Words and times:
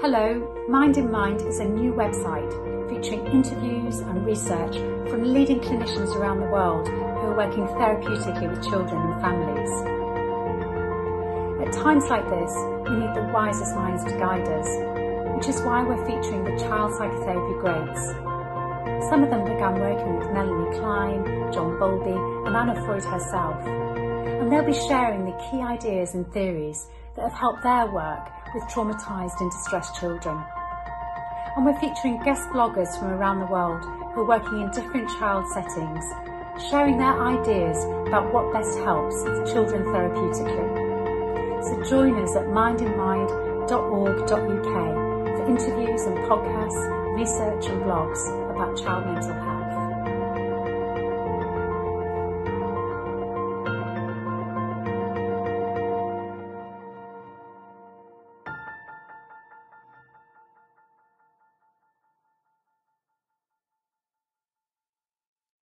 Hello, 0.00 0.38
Mind 0.68 0.96
in 0.96 1.10
Mind 1.10 1.42
is 1.42 1.58
a 1.58 1.64
new 1.64 1.92
website 1.92 2.48
featuring 2.88 3.26
interviews 3.26 3.98
and 3.98 4.24
research 4.24 4.76
from 5.10 5.34
leading 5.34 5.58
clinicians 5.58 6.14
around 6.14 6.38
the 6.38 6.46
world 6.46 6.86
who 6.86 6.94
are 6.94 7.36
working 7.36 7.66
therapeutically 7.66 8.48
with 8.48 8.62
children 8.62 8.94
and 8.94 9.20
families. 9.20 9.72
At 11.66 11.82
times 11.82 12.04
like 12.04 12.22
this, 12.30 12.54
we 12.88 12.94
need 12.94 13.12
the 13.16 13.28
wisest 13.34 13.74
minds 13.74 14.04
to 14.04 14.12
guide 14.12 14.46
us, 14.46 14.68
which 15.34 15.48
is 15.48 15.60
why 15.62 15.82
we're 15.82 16.06
featuring 16.06 16.44
the 16.44 16.56
child 16.62 16.94
psychotherapy 16.94 17.58
greats. 17.58 18.06
Some 19.10 19.24
of 19.24 19.30
them 19.30 19.42
began 19.42 19.80
working 19.80 20.16
with 20.16 20.30
Melanie 20.30 20.78
Klein, 20.78 21.52
John 21.52 21.76
Bowlby 21.76 22.46
and 22.46 22.54
Anna 22.54 22.80
Freud 22.86 23.02
herself, 23.02 23.66
and 23.66 24.52
they'll 24.52 24.62
be 24.62 24.74
sharing 24.74 25.24
the 25.24 25.36
key 25.50 25.60
ideas 25.60 26.14
and 26.14 26.32
theories 26.32 26.86
that 27.18 27.30
have 27.30 27.38
helped 27.38 27.62
their 27.64 27.86
work 27.86 28.30
with 28.54 28.62
traumatised 28.64 29.40
and 29.40 29.50
distressed 29.50 29.96
children. 29.96 30.40
And 31.56 31.66
we're 31.66 31.78
featuring 31.80 32.22
guest 32.22 32.48
bloggers 32.50 32.96
from 32.96 33.08
around 33.08 33.40
the 33.40 33.46
world 33.46 33.82
who 34.14 34.20
are 34.20 34.24
working 34.24 34.60
in 34.62 34.70
different 34.70 35.08
child 35.18 35.44
settings, 35.52 36.04
sharing 36.70 36.96
their 36.96 37.20
ideas 37.20 37.84
about 38.06 38.32
what 38.32 38.52
best 38.52 38.78
helps 38.78 39.24
children 39.50 39.82
therapeutically. 39.86 40.86
So 41.64 41.82
join 41.90 42.22
us 42.22 42.36
at 42.36 42.46
mindinmind.org.uk 42.46 44.28
for 45.26 45.46
interviews 45.48 46.02
and 46.02 46.18
podcasts, 46.18 47.16
research 47.16 47.66
and 47.66 47.82
blogs 47.82 48.20
about 48.54 48.78
child 48.78 49.06
mental 49.06 49.32
health. 49.32 49.47